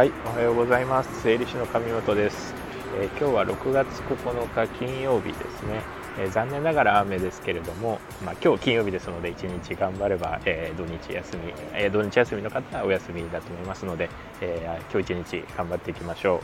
[0.00, 1.22] はい、おはようございます。
[1.22, 2.54] 整理士の上本です。
[2.98, 5.82] えー、今日は6月9日金曜日ですね。
[6.18, 14.08] えー、残念ながら雨ですけれども、まあ、今日金曜日ですので1日頑張れば、えー、土日休み、え土日休みの方はお休みだと思いますので、
[14.40, 16.40] え今日1日頑張っていきましょう。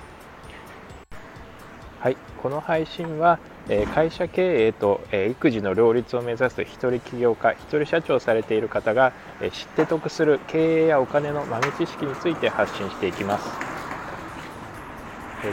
[2.00, 3.38] はい、この配信は、
[3.69, 13.65] え会社経営と、え育児の両立を目指す一人起業家、一人社長をされている方が、え知って得する経営やお金の豆知識について発信していきます。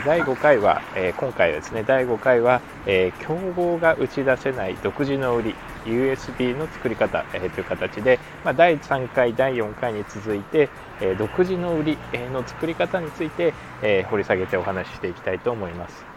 [0.02, 16.13] 第5回は、え今回はですね、第5回は、え競合が打ち出せない独自の売り、USB の作り方、えという形で、ま、第3回、第4回に続いて、え独自の売りの作り方について、え掘り下げてお話ししていきたいと思います。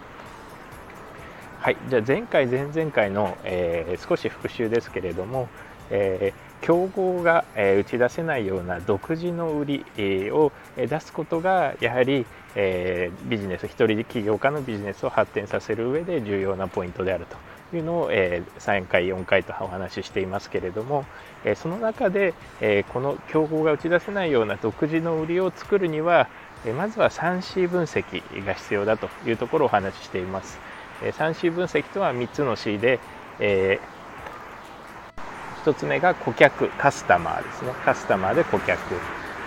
[1.68, 5.50] はい、じゃあ前回前々回の、えー、少し復習ですけれども、
[5.90, 21.04] えー、競合が、えー、打ち出せないような独自の売り、えー、を出すことがやはり、えー、ビジネス一人起業家のビジネスを発展させる上で重要なポイントであるというのを、えー、3回4回とお話ししていますけれども、
[21.44, 26.30] えー、その中で、えー、この競合が打ち出せないような独自の売りを作るには、
[26.66, 30.66] えー、まずは 3C 分析が必要だというところをお話ししています。
[31.02, 33.00] 3C 分析とは3つの C で、
[33.40, 37.72] えー、1つ目が顧客カスタマーですね。
[37.86, 38.80] カスタマーで顧客、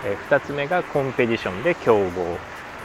[0.04, 2.38] えー、2つ目がコンペティションで競合、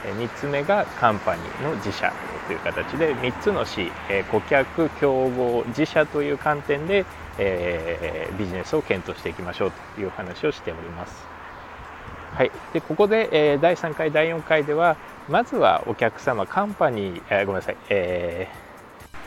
[0.04, 2.12] え、3つ目がカンパニーの自社
[2.46, 7.04] という形で3つの C、え、顧客競合自社という観点で、
[7.38, 11.36] え、ビジネスを検討していきましょうという話をしております。
[12.36, 14.96] はい、でここで、えー、第3回、第4回では、
[15.28, 18.48] まずはお客様、カンパニー、えー、ごめんなさい、え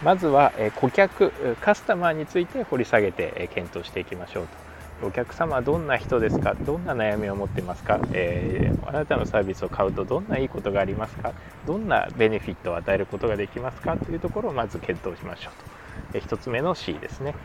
[0.01, 4.47] ー、まずは、顧客、カスタマーについて掘り下げて、検討していきましょう
[5.01, 5.07] と。
[5.07, 6.55] お客様はどんな人ですか？
[6.65, 11.33] どんな悩みを持ってますか、えー、あなたのサービスを買うとどんないいことがありますか？
[11.65, 13.97] どんなベネフィットを与えることができますか？
[13.97, 15.51] というところをまず検討しましょ
[16.13, 16.25] うと。
[16.25, 17.35] 1つ目の C ですね。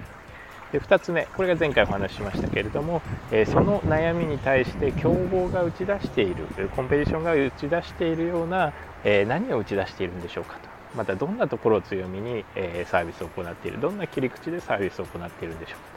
[0.72, 8.72] で2つ目これが前回お話ししましたけれども、えその悩みに対して競合が打ち出しているコンペティションが打ち出しているような、
[9.04, 15.90] え何を打ち出しているんでしょうかとまたどんなところを強みに、えサービスを行っているどんな切り口でサービスを行っているんでしょうか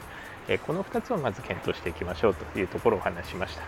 [0.46, 3.62] と、えこの2つをまず検討していきましょうというところをお話ししました。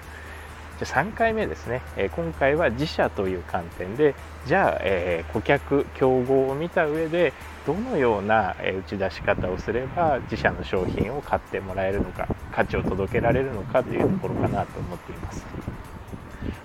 [0.83, 4.15] じゃ3回目ですね、え今回は自社という観点で
[4.47, 7.35] じゃあ、え顧客競合を見た上で
[7.67, 15.45] どのような打ち出し方をすれば自社の商品を買ってもらえるのか価値を届けられるのかというところかなと思っています。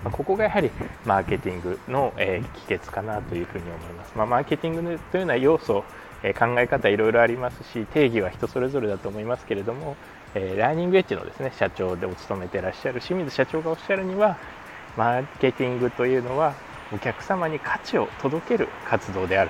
[0.06, 0.72] まここがやはり
[1.06, 5.84] マーケティングのえ帰結かなというふうに思います、まあ、マーケティングというのは要素
[6.24, 9.98] え考え方いろいろありますし定義は人それぞれだと思いますけれども
[10.36, 14.38] えラーニングエッジのですね社長でお勤めてらっしゃる清水社長がおっしゃるには
[14.98, 16.54] マーケティングというのは
[16.94, 19.50] お客様に価値を届ける活動である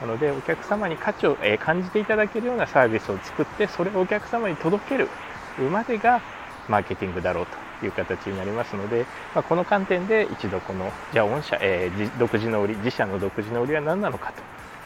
[0.00, 5.08] となのでお客様に価値を、え感じていただけるようなサービスを作ってそれをお客様に届ける
[5.70, 6.22] までが
[6.68, 7.46] マーケティングだろう
[7.80, 9.04] という形になりますので、
[9.34, 14.32] まあ、この観点で一度このじゃあ御社、えー、独自の売り自社の独自の売りは何なのか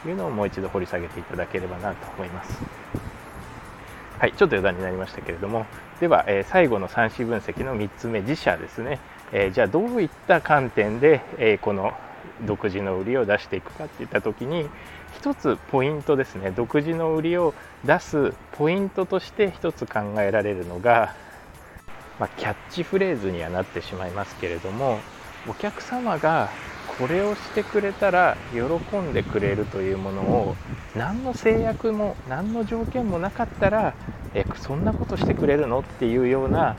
[0.03, 3.03] というのをもう一度掘り下げていただければなと思います。
[4.24, 5.66] はい、ちょっと余談になりましたけれども、
[6.00, 8.98] では、えー、最後の3子分析の3つ目、自社ですね。
[9.32, 11.92] えー、じゃあ、どういった観点で、えー、この
[12.46, 14.66] 独自の売りを出していくかっていった時に、
[15.20, 17.52] 1つポイントですね、独自の売りを
[17.84, 21.14] 出すポイントとして1つ考えられるのが、
[22.18, 25.00] まあ、キャッチフレーズにはなってしまいますけれども、
[25.46, 26.48] お客様が
[26.98, 30.56] これをしてくれたら喜んでくれるというものを
[30.94, 33.94] 何の制約も何の条件もなかったら
[34.34, 35.81] えそんなことしてくれるの？
[35.81, 36.77] っていうような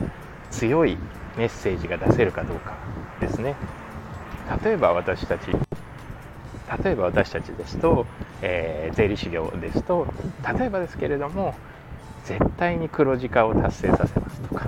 [0.52, 0.98] 強い
[1.38, 2.76] メッセージが出せるかどうか
[3.20, 3.56] ですね。
[4.64, 5.48] 例えば私たち
[6.84, 8.06] 例えば私たちですと、
[8.42, 10.08] えー、税理士業ですと
[10.58, 11.56] 例えばですけれども
[12.26, 14.66] 絶対に黒字化を達成させますとか、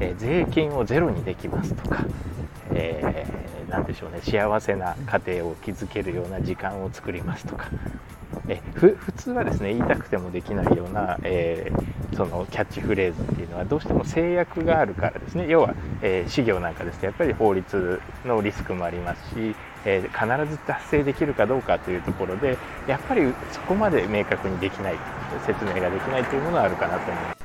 [0.00, 2.04] えー、税金をゼロにできますとか、
[2.70, 7.70] えー、でしょうね幸せな家庭を築けるような時間を作りますとか
[8.48, 15.46] え普通はですね言いたくてもできないような、えー、そのキャッチフレーズっていうのはどうしても制約があるからですね。
[15.48, 19.54] 要は、えー、事業なんかですとやっぱり法律のリスクもありますし、
[19.84, 22.58] えー、必ず達成できるかどうかというところで
[22.88, 24.94] やっぱりそこまで明確にできない
[25.46, 27.42] 説明ができないというものはあるかなと思います。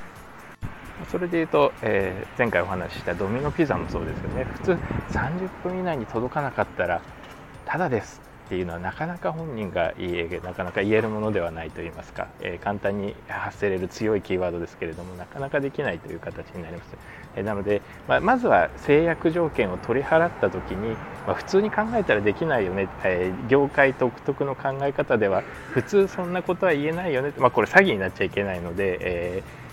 [1.12, 4.46] それでいうと、えー、前回お話ししたドミノピザもそうですよね。
[4.46, 4.72] 普通
[5.12, 7.02] 30分以内に届かなかったら
[7.66, 8.27] ただです。
[8.48, 16.96] っていうのはなかなか本人が言えなかなか言えるものではないといいますか、えー、簡単に発せれる強いキーワードですけれどもなかなかできないという形になります、
[17.36, 20.94] えー、なので、まあ、まずは制約条件を取り払った時に、
[21.28, 25.42] まあ、普通に考えたらできないよね、えー、業界独特の考え方では
[25.74, 29.68] 普通そんなことは言えないよね、まあ、これ詐欺になっちゃいけないので、えー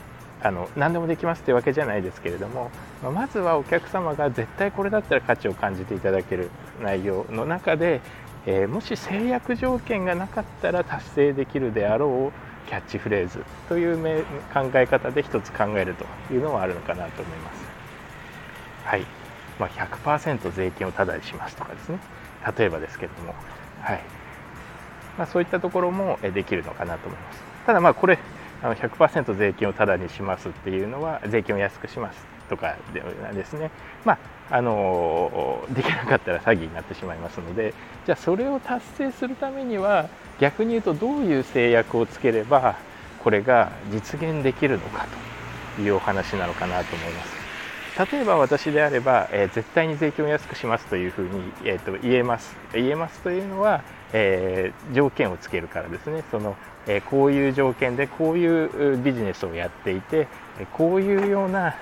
[0.45, 2.71] あの何でもできますというわけじゃないですけれども、
[3.03, 6.51] まあ、まずはお客様が絶対これだったら価値を感じていただける
[6.83, 8.03] 内容の中で、
[8.47, 17.65] えー、もし制約条件がなかったら達成できるであろうキャッチフレーズという考え方で一つ考えるというのはあるのかなと思います。
[18.85, 19.07] はい。
[19.59, 21.99] まあ、100%税金をタダにしますとかですね。
[22.59, 23.35] 例えばですけども、
[23.81, 24.01] はい。
[25.17, 27.43] まあ、そういったところもできるのかなと思います。
[27.67, 28.19] ただまあこれ
[28.63, 32.34] あの100%税金をタダにしますっていうのは税金を安くします。
[32.49, 33.03] とかで
[33.33, 33.71] ですね、
[34.05, 34.19] ま
[34.51, 37.75] あ、あのできなかったら詐欺になってしまいますので
[38.07, 40.09] じゃあそれを達成するためには
[40.41, 42.77] 逆に言うとどういう制約をつければ
[43.23, 45.07] これが実現できるのか
[45.77, 47.45] というお話なのかなと思います。
[48.13, 52.57] 例えば私であれば、えー、絶対に税金を安くしますというふうに、えーと、言えます。
[52.73, 53.83] 言えますというのは、
[54.13, 56.25] えー、条件をつけるからですね。
[56.33, 56.57] その、
[56.89, 60.27] えー、こういう条件でこういうビジネスをやっていて
[60.73, 61.77] こういうような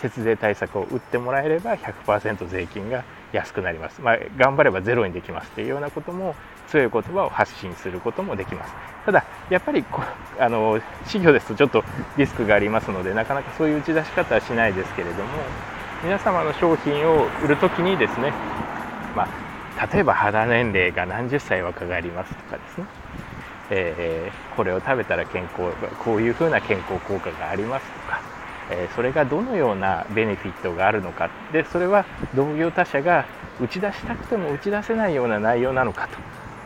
[0.00, 6.34] 節税対策を打ってもらえれば100%税金が安くなります、まあ、頑張ればゼロにできますというようなことも
[6.68, 8.72] 強い言葉を発信することもできます。
[9.06, 10.02] ただやっぱりこ
[10.38, 11.82] あの事業ですとちょっと
[12.18, 15.28] リスクがありますのでなかなかそういう打ち出し方はしないですけれども
[16.04, 18.32] 皆様の商品を売るときにですね、
[19.16, 19.26] ま
[19.78, 22.86] あ、例えば肌年齢が何十歳若返りますとかですね、
[23.70, 25.72] えー、これを食べたら健康
[26.04, 28.27] こういうふうな健康効果がありますとか
[28.70, 32.04] えそれがどのようなベネフィットがあるのかでそれは
[32.34, 33.24] 同業他社が
[33.60, 36.08] 打ち出したくても打ち出せないような内容なのか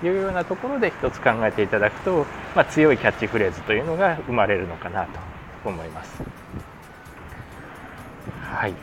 [0.00, 5.20] というようなところで一つ考えていただくと、まあ、強いキャッチフレーズというのが生まれるのかなと
[5.64, 6.22] 思います。
[8.40, 8.74] はい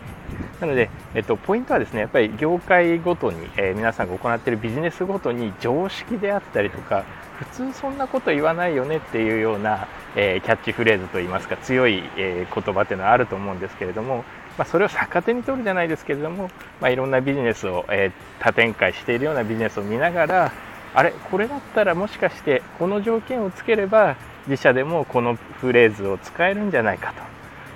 [0.59, 7.05] なので、えっと、ポイントはですねやっぱり業界ごとに、えー、皆さんが行っているビジネスごとに常識であったりとか
[7.39, 14.25] 普通そんなこと言わないよねっていうような、えー、キャッチフレーズといいますか強い、えー、言葉っていうのはあると思うんですけれども、
[14.57, 16.49] まあ、それを逆手に取るじゃないですけれども、
[16.81, 20.51] まあ、いろんなビジネスを、え多展開しているようなビジネスを見ながら
[20.93, 24.17] あれこれだったらもしかしてこの条件をつければ
[24.47, 27.13] 自社でもこのフレーズを使えるんじゃないか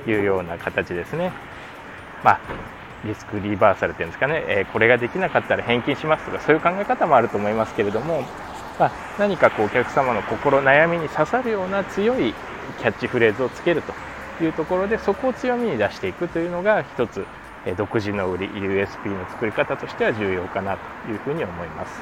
[0.05, 1.31] というような形ですね。
[2.23, 2.39] まあ
[3.05, 8.21] リスクリバーサルっていうんですかね、えー、これができなかったら返金しますとかそういう考え方もあると思いますけれども、
[8.79, 12.33] まあ、何かこうお客様の心悩みに刺さるような強い
[12.79, 13.83] キャッチフレーズをつける
[14.37, 17.25] というところでそこを強みに出していくというのが一つ
[17.77, 22.01] 独自の売り USP の作り方としては重要かなというふうに思います。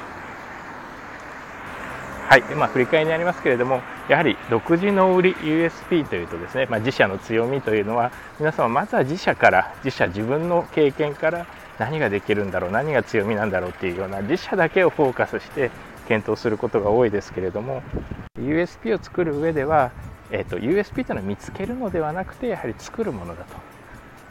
[2.28, 11.46] はい、まあ、振り返りになりますけれどもやはり独自の売り USP というとですね、まあ、自社の強みというのは皆様まずは自社から自社自分の経験から
[11.78, 15.70] 何ができるんだろう何が強みなんだろうっていうような自社だけをフォーカスして
[16.08, 17.82] 検討することが多いですけれども
[18.38, 19.92] USP を作る上では、
[20.30, 23.71] えーと、USP というのは見つけるのではなくてやはり作るものだと。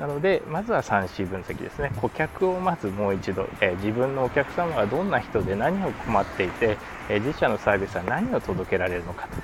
[0.02, 1.92] なのでまずは 3C 分析ですね。
[2.02, 6.76] 顧客をまずもう一度、え、自分のお客様がどんな人で何を困っていて、
[7.08, 9.38] え、自社のサービスは何を届けられるのかと。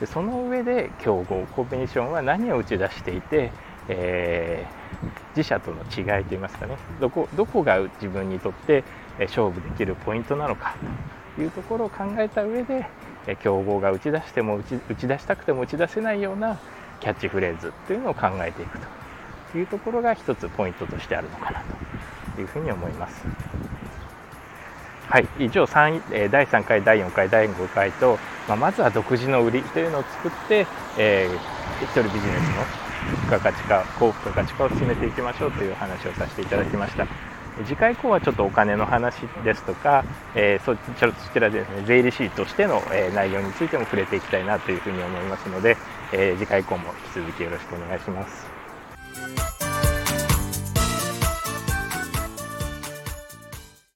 [0.00, 3.52] でその上で競合コンペティションは何を打ち出していて、
[3.88, 6.78] えー、自社との違いといいますかね。
[7.02, 8.84] どこどこが自分にとって
[9.20, 10.74] 勝負できるポイントなのか
[11.36, 12.86] というところを考えた上で
[13.42, 16.56] 競合が打ち出しても打ち出したくても打ち出せないような
[17.00, 18.97] キャッチフレーズというのを考えていくと。
[19.56, 21.62] いうところが一つポイントとしてあるのかな
[22.34, 23.24] というふうに思います。
[25.08, 30.66] はい、以上3第3回、第4回、第5回と、まあ、まずは独自の売りというのを作って、
[30.98, 37.06] えー、一人ビジネスの付加価値化、高付加価値化を進めていきましょうという話をさせていただきました。
[37.64, 45.76] 次回以降はちょっとお金の話ですとか、えー、そちらでですね税理士としての、えー、内容についても触れていきたいなというふうに思いますので、
[46.12, 48.47] えー、次回以降も引き続きよろしくお願いします。
[49.20, 49.47] Bye.